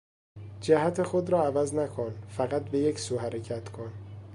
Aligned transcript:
جهت 0.61 1.03
خود 1.03 1.29
را 1.29 1.45
عوض 1.45 1.73
نکن، 1.75 2.15
فقط 2.29 2.63
به 2.69 2.79
یک 2.79 2.99
سو 2.99 3.19
حرکت 3.19 3.69
کن. 3.69 3.91